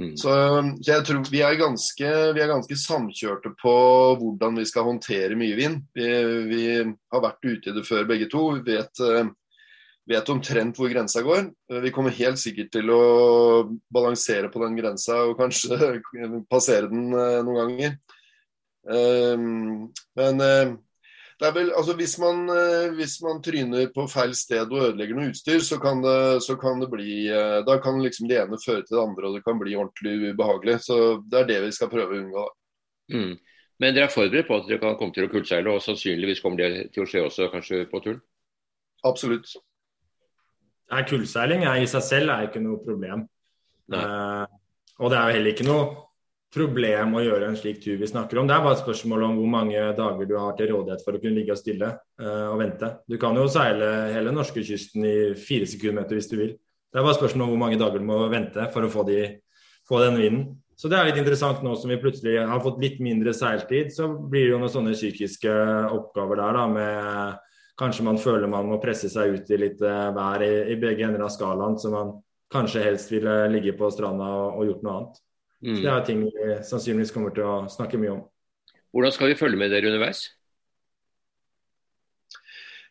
Mm. 0.00 0.14
Så, 0.16 0.32
så, 0.80 0.88
jeg 0.88 1.04
tror 1.04 1.20
vi 1.28 1.42
er, 1.44 1.58
ganske, 1.60 2.10
vi 2.32 2.40
er, 2.40 2.48
ganske, 2.48 2.76
samkjørte 2.80 3.52
på 3.60 3.74
hvordan 4.22 4.56
vi 4.56 4.64
skal 4.68 4.86
håndtere 4.88 5.36
mye 5.36 5.56
vind. 5.58 5.82
Vi, 5.96 6.08
vi 6.48 6.62
har 6.80 7.24
vært 7.24 7.44
ute 7.44 7.70
i 7.70 7.76
det 7.76 7.84
før 7.88 8.08
begge 8.08 8.30
to. 8.32 8.46
Vi 8.56 8.76
vet, 8.78 9.02
eh, 9.04 9.28
vet, 10.14 10.32
omtrent 10.32 10.80
hvor 10.80 10.92
grensa 10.92 11.24
går. 11.26 11.50
Vi 11.84 11.92
kommer 11.94 12.16
helt 12.16 12.40
sikkert 12.40 12.72
til 12.72 12.94
å 12.94 13.02
balansere 13.92 14.48
på 14.52 14.64
den 14.64 14.80
grensa 14.80 15.20
og 15.28 15.36
kanskje 15.40 16.00
passere 16.52 16.88
den 16.92 17.12
eh, 17.12 17.42
noen 17.44 17.62
ganger. 17.62 18.00
Men 20.18 20.40
det 21.42 21.48
er 21.48 21.54
vel, 21.56 21.70
altså 21.74 21.96
hvis 21.98 22.12
man, 22.22 22.44
eh, 22.54 22.92
hvis 22.94 23.16
man, 23.24 23.40
tryner 23.42 23.88
på 23.94 24.04
feil 24.06 24.30
sted 24.38 24.62
og 24.70 24.84
ødelegger 24.86 25.16
noe 25.18 25.32
utstyr, 25.32 25.58
så 25.66 25.80
kan 25.82 25.98
det, 26.04 26.42
så 26.46 26.54
kan 26.60 26.78
det 26.78 26.86
bli 26.92 27.24
eh, 27.34 27.56
Da 27.66 27.80
kan 27.82 27.98
liksom 27.98 28.28
det 28.30 28.38
ene 28.44 28.58
føre 28.62 28.84
til 28.86 28.94
det 28.94 29.02
andre, 29.02 29.26
og 29.26 29.34
det 29.34 29.42
kan 29.42 29.58
bli 29.58 29.74
ordentlig 29.74 30.30
ubehagelig. 30.30 30.76
Så 30.86 30.98
det 31.26 31.40
er 31.40 31.48
det 31.48 31.56
vi 31.64 31.72
skal 31.74 31.90
prøve 31.90 32.14
å 32.14 32.20
unngå. 32.20 32.44
Mm. 33.16 33.32
Men 33.82 33.96
dere 33.96 34.06
er 34.06 34.14
forberedt 34.14 34.46
på 34.46 34.60
at 34.60 34.70
dere 34.70 34.78
kan 34.84 34.94
komme 35.00 35.16
til 35.16 35.26
å 35.26 35.32
kullseile, 35.32 35.74
og 35.74 35.82
sannsynligvis 35.82 36.44
kommer 36.44 36.62
det 36.62 36.70
til 36.94 37.02
å 37.02 37.10
skje 37.10 37.26
også 37.26 37.50
kanskje 37.50 37.82
på 37.90 38.04
turen? 38.04 38.22
Absolutt. 39.02 39.50
Kullseiling 41.10 41.66
i 41.66 41.90
seg 41.90 42.06
selv 42.06 42.36
er 42.36 42.46
ikke 42.46 42.62
noe 42.62 42.78
problem. 42.86 43.26
Uh, 43.90 44.46
og 45.02 45.10
det 45.10 45.18
er 45.18 45.26
jo 45.26 45.36
heller 45.40 45.56
ikke 45.56 45.66
noe 45.66 45.86
problem 46.52 47.14
å 47.16 47.22
gjøre 47.24 47.48
en 47.48 47.56
slik 47.56 47.80
tur 47.82 47.96
vi 48.00 48.08
snakker 48.08 48.40
om. 48.40 48.48
Det 48.48 48.54
er 48.54 48.64
bare 48.64 48.76
et 48.76 48.82
spørsmål 48.82 49.24
om 49.28 49.38
hvor 49.40 49.52
mange 49.54 49.84
dager 49.96 50.28
du 50.28 50.34
har 50.36 50.56
til 50.58 50.72
rådighet 50.72 51.04
for 51.04 51.16
å 51.16 51.20
kunne 51.22 51.38
ligge 51.38 51.54
og 51.54 51.60
stille 51.60 51.88
uh, 51.96 52.48
og 52.50 52.58
vente. 52.60 52.90
Du 53.08 53.16
kan 53.20 53.36
jo 53.38 53.46
seile 53.52 53.88
hele 54.12 54.34
norskekysten 54.36 55.06
i 55.08 55.14
fire 55.40 55.68
sekundmeter 55.68 56.18
hvis 56.18 56.28
du 56.32 56.36
vil. 56.40 56.56
Det 56.92 57.00
er 57.00 57.06
bare 57.06 57.16
et 57.16 57.22
spørsmål 57.22 57.46
om 57.46 57.54
hvor 57.54 57.62
mange 57.64 57.78
dager 57.80 58.02
du 58.02 58.08
må 58.08 58.18
vente 58.32 58.66
for 58.74 58.84
å 58.84 58.90
få, 58.92 59.06
de, 59.08 59.22
få 59.88 60.02
den 60.04 60.20
vinden. 60.20 60.50
Så 60.76 60.90
det 60.90 60.98
er 60.98 61.08
litt 61.08 61.20
interessant 61.20 61.62
nå 61.64 61.72
som 61.78 61.92
vi 61.92 62.00
plutselig 62.02 62.36
har 62.48 62.60
fått 62.64 62.80
litt 62.82 63.00
mindre 63.04 63.32
seiltid, 63.36 63.92
så 63.94 64.10
blir 64.10 64.48
det 64.48 64.52
jo 64.52 64.60
noen 64.60 64.72
sånne 64.72 64.94
psykiske 64.96 65.52
oppgaver 65.92 66.42
der 66.42 66.60
da 66.60 66.68
med 66.76 67.40
Kanskje 67.80 68.04
man 68.04 68.18
føler 68.20 68.50
man 68.52 68.66
må 68.68 68.76
presse 68.78 69.08
seg 69.08 69.32
ut 69.32 69.48
i 69.50 69.56
litt 69.56 69.80
uh, 69.80 70.12
vær 70.12 70.42
i, 70.44 70.50
i 70.70 70.74
begge 70.78 71.06
ender 71.06 71.24
av 71.24 71.30
skalaen, 71.32 71.78
så 71.80 71.88
man 71.90 72.10
kanskje 72.52 72.82
helst 72.84 73.10
ville 73.10 73.46
ligge 73.48 73.72
på 73.78 73.88
stranda 73.90 74.26
og, 74.28 74.58
og 74.60 74.68
gjort 74.68 74.82
noe 74.84 74.96
annet. 74.98 75.22
Mm. 75.62 75.76
Så 75.76 75.82
Det 75.82 75.90
er 75.94 76.06
ting 76.06 76.22
vi 76.26 76.54
sannsynligvis 76.66 77.14
kommer 77.14 77.34
til 77.34 77.46
å 77.46 77.56
snakke 77.70 78.00
mye 78.00 78.16
om. 78.16 78.22
Hvordan 78.92 79.14
skal 79.14 79.32
vi 79.32 79.38
følge 79.38 79.58
med 79.58 79.70
dere 79.72 79.88
underveis? 79.88 80.26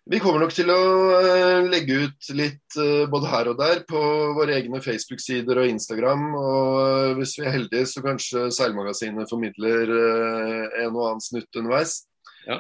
Vi 0.10 0.18
kommer 0.20 0.42
nok 0.42 0.54
til 0.56 0.70
å 0.74 0.78
eh, 1.13 1.68
legge 1.70 2.00
ut 2.08 2.30
litt 2.34 2.78
eh, 2.82 3.04
både 3.10 3.30
her 3.30 3.50
og 3.51 3.60
der 3.60 3.84
på 3.86 4.00
våre 4.34 4.56
egne 4.58 4.82
Facebook-sider 4.82 5.62
og 5.62 5.70
Instagram. 5.70 6.24
Og 6.40 6.80
eh, 6.82 7.12
hvis 7.20 7.36
vi 7.38 7.46
er 7.46 7.54
heldige, 7.54 7.86
så 7.88 8.01
kanskje 8.04 8.48
Seilmagasinet 8.56 9.30
formidler 9.30 9.94
en 9.94 10.96
og 10.96 11.06
annen 11.06 11.22
snutt 11.22 11.62
underveis. 11.62 12.00
Ja. 12.48 12.58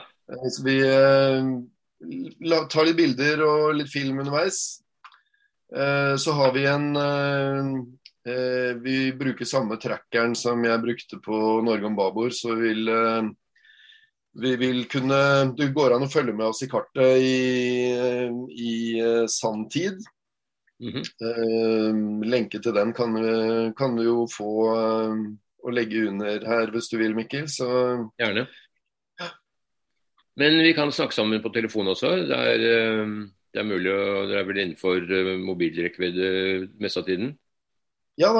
Så 0.53 0.63
vi 0.63 0.77
tar 2.71 2.87
litt 2.87 2.99
bilder 2.99 3.41
og 3.43 3.73
litt 3.79 3.89
film 3.91 4.21
underveis. 4.21 4.79
Så 6.21 6.33
har 6.37 6.53
vi 6.55 6.63
en 6.69 6.85
vi 8.83 9.13
bruker 9.17 9.45
samme 9.45 9.77
trackeren 9.81 10.35
som 10.37 10.61
jeg 10.65 10.81
brukte 10.83 11.17
på 11.23 11.61
Norge 11.65 11.87
om 11.89 11.95
babord, 11.97 12.33
så 12.37 12.53
vi 12.55 12.69
vil, 12.69 12.89
eh, 12.93 13.29
vi 14.41 14.55
vil 14.55 14.85
kunne 14.85 15.55
Det 15.57 15.73
går 15.73 15.95
an 15.95 16.05
å 16.05 16.11
følge 16.11 16.33
med 16.33 16.45
oss 16.45 16.61
i 16.63 16.69
kartet 16.69 17.17
i, 17.17 17.91
i 18.53 18.99
eh, 18.99 19.27
sanntid. 19.27 20.01
Mm 20.81 20.93
-hmm. 20.93 22.25
lenke 22.25 22.59
til 22.59 22.73
den 22.73 22.91
kan, 22.93 23.13
kan, 23.77 23.95
du 23.95 24.03
jo 24.03 24.25
få 24.25 24.49
å 25.63 25.69
legge 25.69 26.09
under 26.09 26.41
her 26.41 26.71
hvis 26.71 26.89
du 26.89 26.97
vil, 26.97 27.13
Mikkel. 27.13 27.47
Så 27.47 27.67
Gjerne. 28.17 28.47
Men 30.35 30.57
vi 30.63 30.73
kan 30.73 30.91
snakke 30.91 31.13
sammen 31.13 31.41
på 31.41 31.53
telefon 31.53 31.87
også. 31.87 32.25
Det 32.25 32.33
er, 32.33 32.57
det 33.53 33.59
er 33.59 33.63
mulig, 33.63 33.93
og 33.93 34.27
det 34.29 34.39
er 34.39 34.43
vel 34.43 34.57
innenfor 34.57 35.37
mobilrekkevidde 35.37 36.67
mest 36.79 36.97
av 36.97 37.05
tiden? 37.05 37.37
Ja, 38.19 38.31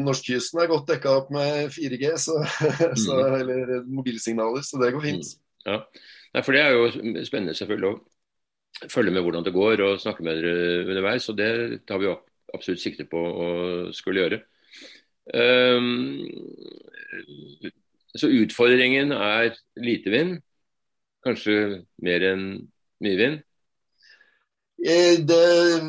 norskkysten 0.00 0.62
er 0.62 0.70
godt 0.70 0.88
dekka 0.88 1.12
opp 1.20 1.32
med 1.34 1.68
4G, 1.74 2.14
så, 2.18 2.40
så, 3.04 3.16
mm. 3.18 3.34
eller 3.40 3.74
mobilsignaler, 3.84 4.64
så 4.64 4.80
det 4.80 4.94
går 4.94 5.04
fint. 5.04 5.34
Mm. 5.34 5.42
Ja, 5.66 5.80
Nei, 6.36 6.42
for 6.44 6.52
Det 6.52 6.60
er 6.62 6.74
jo 6.74 7.22
spennende 7.24 7.54
selvfølgelig 7.56 7.90
å 7.94 8.88
følge 8.92 9.12
med 9.14 9.24
hvordan 9.24 9.44
det 9.46 9.54
går 9.54 9.80
og 9.86 10.00
snakke 10.02 10.24
med 10.26 10.42
dere 10.42 10.82
underveis. 10.84 11.28
og 11.32 11.38
Det 11.38 11.80
tar 11.88 12.02
vi 12.02 12.10
absolutt 12.54 12.82
sikte 12.82 13.06
på 13.08 13.20
å 13.20 13.48
skulle 13.96 14.20
gjøre. 14.20 14.40
Um, 15.32 16.28
så 18.16 18.28
utfordringen 18.28 19.14
er 19.16 19.56
lite 19.80 20.12
vind, 20.12 20.36
kanskje 21.24 21.86
mer 22.04 22.28
enn 22.34 22.44
mye 23.02 23.18
vind. 23.18 23.40
Eh, 24.84 25.18
det, 25.24 25.80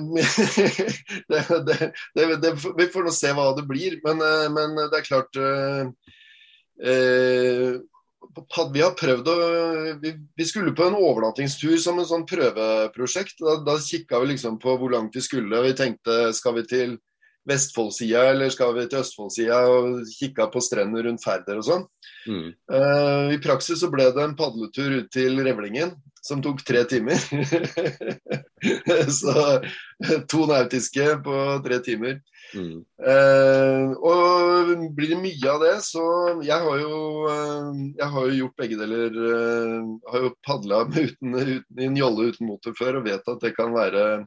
det, 2.16 2.36
det, 2.42 2.54
Vi 2.78 2.88
får 2.94 3.04
nå 3.04 3.12
se 3.12 3.34
hva 3.36 3.50
det 3.58 3.66
blir, 3.68 4.00
men, 4.06 4.22
eh, 4.24 4.48
men 4.54 4.76
det 4.80 5.02
er 5.02 5.08
klart 5.08 5.36
eh, 5.36 5.90
eh, 6.88 7.76
Vi 8.72 8.82
har 8.86 8.96
prøvd 8.96 9.28
å 9.34 9.36
vi, 10.00 10.14
vi, 10.38 10.46
skulle 10.48 10.76
på 10.78 10.88
en 10.88 10.96
overnattingstur 10.96 11.76
som 11.84 12.00
en 12.00 12.08
sånn 12.08 12.26
prøveprosjekt. 12.30 13.42
Da, 13.44 13.58
da 13.66 13.76
kikka 13.82 14.22
vi 14.24 14.32
liksom 14.34 14.60
på 14.62 14.78
hvor 14.80 14.92
langt 14.94 15.16
vi 15.18 15.26
skulle. 15.26 15.66
Vi 15.66 15.76
tenkte 15.76 16.32
skal 16.38 16.56
vi 16.62 16.64
til 16.70 16.98
Vestfoldsida 17.48 18.26
eller 18.32 18.52
skal 18.52 18.74
vi 18.76 18.84
til 18.92 19.00
Østfoldsida 19.00 19.62
og 19.72 20.02
kikka 20.12 20.50
på 20.52 20.60
strender 20.64 21.08
rundt 21.08 21.24
Færder 21.24 21.62
og 21.62 21.68
sånn. 21.68 21.86
Mm. 22.28 22.50
Uh, 22.68 23.32
I 23.36 23.40
praksis 23.44 23.80
så 23.80 23.88
ble 23.92 24.10
det 24.12 24.24
en 24.24 24.36
padletur 24.38 24.98
ut 25.00 25.08
til 25.14 25.40
Revlingen 25.46 25.96
som 26.24 26.44
tok 26.44 26.64
tre 26.68 26.84
timer. 26.90 27.16
så 29.20 29.62
to 30.30 30.46
nautiske 30.50 31.06
på 31.26 31.38
tre 31.66 31.80
timer. 31.86 32.20
Mm. 32.56 32.80
Uh, 33.04 33.92
og 34.08 34.72
blir 34.96 35.12
det 35.12 35.20
mye 35.20 35.50
av 35.52 35.60
det, 35.66 35.74
så 35.84 36.04
Jeg 36.46 36.56
har 36.64 36.80
jo, 36.80 37.00
uh, 37.28 37.76
jeg 37.98 38.08
har 38.14 38.28
jo 38.30 38.38
gjort 38.42 38.62
begge 38.64 38.80
deler. 38.80 39.20
Uh, 39.20 39.98
har 40.14 40.26
jo 40.28 40.34
padla 40.48 40.82
i 40.96 41.88
en 41.90 42.00
jolle 42.00 42.32
uten 42.32 42.48
motor 42.48 42.76
før 42.78 43.02
og 43.02 43.08
vet 43.10 43.28
at 43.28 43.44
det 43.44 43.56
kan 43.58 43.76
være 43.76 44.24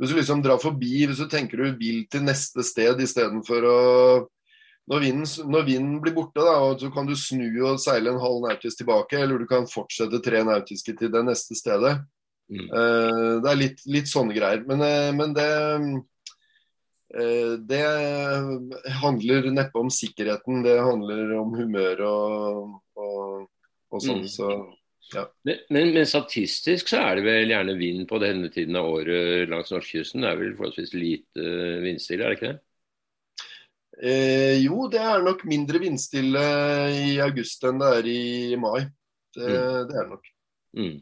Hvis 0.00 0.10
du 0.10 0.18
liksom 0.18 0.42
drar 0.42 0.58
forbi, 0.62 1.06
hvis 1.06 1.22
du 1.22 1.28
tenker 1.30 1.62
du 1.62 1.76
vil 1.78 2.06
til 2.10 2.24
neste 2.26 2.64
sted 2.66 3.00
istedenfor 3.00 3.68
å 3.68 3.80
når 4.90 4.98
vinden, 4.98 5.26
når 5.46 5.62
vinden, 5.62 5.98
blir 6.02 6.14
borte, 6.16 6.42
da, 6.42 6.56
så 6.74 6.88
kan 6.90 7.06
du 7.06 7.14
snu 7.14 7.46
og 7.68 7.78
seile 7.78 8.10
en 8.10 8.18
halv 8.18 8.40
nautisk 8.42 8.80
tilbake, 8.80 9.20
eller 9.20 9.38
du 9.38 9.46
kan 9.46 9.68
fortsette 9.70 10.18
tre 10.24 10.40
nautiske 10.42 10.96
til 10.98 11.12
det 11.12 11.22
neste 11.22 11.54
stedet. 11.54 12.00
Mm. 12.52 12.66
Uh, 12.68 13.40
det 13.40 13.48
er 13.48 13.60
litt, 13.60 13.84
litt, 13.88 14.10
sånne 14.10 14.36
greier. 14.36 14.64
Men, 14.68 14.84
uh, 14.84 15.10
men 15.16 15.32
det 15.36 15.48
uh, 17.16 17.54
Det 17.68 17.80
handler 19.00 19.50
neppe 19.52 19.80
om 19.80 19.90
sikkerheten, 19.92 20.62
det 20.64 20.78
handler 20.80 21.34
om 21.40 21.52
humør 21.56 22.04
og, 22.08 22.78
og, 22.96 23.48
og 23.92 24.04
sånn. 24.04 24.24
Mm. 24.24 24.30
Så, 24.32 24.50
ja. 25.12 25.26
men, 25.48 25.60
men, 25.68 25.92
men, 25.92 26.08
statistisk 26.08 26.92
så 26.92 27.02
er 27.02 27.20
det 27.20 27.26
vel 27.26 27.52
gjerne 27.52 27.76
vind 27.76 28.06
på 28.08 28.20
denne 28.22 28.48
tiden 28.52 28.78
av 28.80 28.88
året 28.94 29.50
langs 29.52 29.72
norskekysten? 29.74 30.24
Det 30.24 30.30
er 30.30 30.40
vel 30.40 30.56
forholdsvis 30.56 30.94
lite 30.96 31.48
vindstille, 31.84 32.24
er 32.24 32.32
det 32.32 32.40
ikke 32.40 32.52
det? 32.52 32.60
Eh, 34.02 34.56
jo, 34.64 34.88
det 34.90 34.98
er 35.04 35.22
nok 35.22 35.44
mindre 35.46 35.78
vindstille 35.82 36.42
i 36.96 37.16
august 37.22 37.62
enn 37.68 37.78
det 37.82 37.90
er 37.98 38.08
i 38.10 38.60
mai. 38.60 38.86
Det, 39.36 39.44
mm. 39.44 39.88
det 39.88 39.96
er 39.96 40.06
det 40.06 40.10
nok. 40.10 40.30
Mm. 40.80 40.96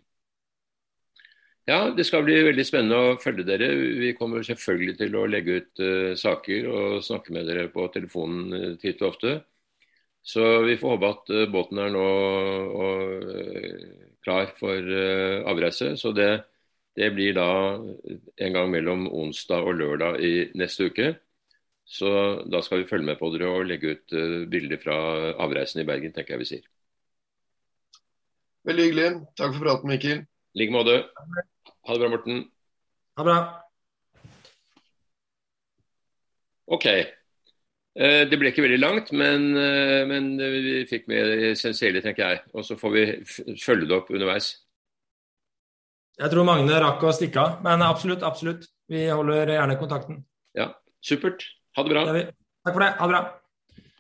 Ja, 1.69 1.91
det 1.95 2.07
skal 2.09 2.25
bli 2.25 2.39
veldig 2.47 2.65
spennende 2.67 2.99
å 2.99 3.19
følge 3.21 3.45
dere. 3.47 3.69
Vi 4.01 4.15
kommer 4.19 4.43
selvfølgelig 4.47 4.97
til 4.99 5.17
å 5.17 5.27
legge 5.29 5.61
ut 5.61 5.83
uh, 5.85 6.13
saker 6.19 6.69
og 6.71 7.05
snakke 7.05 7.35
med 7.37 7.47
dere 7.47 7.69
på 7.73 7.87
telefonen 7.95 8.55
uh, 8.55 8.77
titt 8.81 9.03
og 9.05 9.13
ofte. 9.13 9.35
Så 10.25 10.45
vi 10.67 10.77
får 10.81 10.97
håpe 10.97 11.11
at 11.15 11.33
uh, 11.37 11.45
båten 11.53 11.81
er 11.85 11.93
nå 11.95 12.07
og, 12.81 13.29
klar 14.25 14.51
for 14.59 14.93
avreise. 15.49 15.95
Så 15.97 16.13
det, 16.17 16.31
det 16.99 17.13
blir 17.17 17.37
da 17.39 17.49
en 17.77 18.57
gang 18.57 18.69
mellom 18.73 19.07
onsdag 19.09 19.65
og 19.65 19.79
lørdag 19.81 20.21
i 20.21 20.35
neste 20.61 20.91
uke. 20.91 21.15
Så 21.91 22.11
da 22.47 22.61
skal 22.63 22.83
vi 22.83 22.91
følge 22.91 23.09
med 23.09 23.19
på 23.19 23.33
dere 23.35 23.49
og 23.51 23.67
legge 23.67 23.97
ut 23.97 24.15
uh, 24.15 24.47
bilder 24.51 24.79
fra 24.83 24.97
avreisen 25.43 25.83
i 25.83 25.87
Bergen, 25.89 26.15
tenker 26.15 26.37
jeg 26.37 26.45
vi 26.45 26.51
sier. 26.53 26.69
Veldig 28.69 28.87
hyggelig. 28.87 29.09
Takk 29.41 29.57
for 29.57 29.65
praten, 29.65 29.91
Mikkel. 29.91 30.21
I 30.55 30.63
like 30.63 30.75
måte. 30.75 30.97
Ha 31.87 31.95
det 31.95 32.01
bra, 32.03 32.11
Morten. 32.13 32.45
Ha 33.17 33.25
det 33.25 33.29
bra. 33.29 33.41
OK. 36.71 36.87
Uh, 38.01 38.23
det 38.31 38.39
ble 38.39 38.51
ikke 38.53 38.65
veldig 38.65 38.81
langt, 38.81 39.13
men, 39.13 39.51
uh, 39.59 40.03
men 40.11 40.33
vi 40.39 40.83
fikk 40.91 41.09
med 41.11 41.27
det 41.31 41.53
essensielle, 41.53 42.03
tenker 42.05 42.27
jeg. 42.27 42.43
Og 42.55 42.67
så 42.67 42.79
får 42.79 42.97
vi 42.97 43.07
følge 43.63 43.89
det 43.91 43.97
opp 43.99 44.13
underveis. 44.15 44.53
Jeg 46.21 46.33
tror 46.35 46.45
Magne 46.45 46.83
rakk 46.83 47.03
å 47.07 47.15
stikke 47.17 47.41
av, 47.41 47.61
men 47.65 47.83
absolutt, 47.87 48.25
absolutt. 48.27 48.67
Vi 48.91 49.07
holder 49.09 49.55
gjerne 49.55 49.79
kontakten. 49.81 50.25
Ja, 50.59 50.73
supert. 51.01 51.47
Ha 51.79 51.87
det 51.87 51.95
bra. 51.95 52.03
Takk 52.11 52.75
for 52.75 52.85
det. 52.85 52.91
Ha 52.99 53.07
det 53.07 53.15
bra. 53.15 53.23